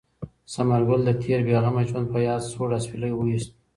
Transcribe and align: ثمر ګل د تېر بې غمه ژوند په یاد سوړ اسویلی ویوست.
ثمر 0.53 0.81
ګل 0.87 1.01
د 1.05 1.09
تېر 1.21 1.39
بې 1.45 1.57
غمه 1.63 1.83
ژوند 1.89 2.07
په 2.13 2.19
یاد 2.27 2.41
سوړ 2.51 2.69
اسویلی 2.77 3.11
ویوست. 3.15 3.51